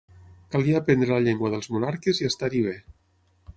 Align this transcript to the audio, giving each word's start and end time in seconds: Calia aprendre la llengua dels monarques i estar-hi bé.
Calia 0.55 0.79
aprendre 0.79 1.09
la 1.17 1.27
llengua 1.27 1.53
dels 1.55 1.71
monarques 1.75 2.25
i 2.25 2.29
estar-hi 2.33 2.65
bé. 2.71 2.77